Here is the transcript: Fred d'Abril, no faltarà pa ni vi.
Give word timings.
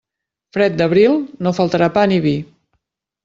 Fred 0.55 0.77
d'Abril, 0.79 1.17
no 1.47 1.53
faltarà 1.57 1.91
pa 1.99 2.05
ni 2.13 2.19
vi. 2.27 2.35